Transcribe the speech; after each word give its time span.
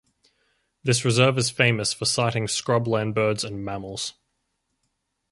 This 0.81 1.05
reserve 1.05 1.37
is 1.37 1.51
famous 1.51 1.93
for 1.93 2.05
sighting 2.05 2.47
scrub 2.47 2.87
land 2.87 3.13
birds 3.13 3.43
and 3.43 3.63
mammals. 3.63 4.15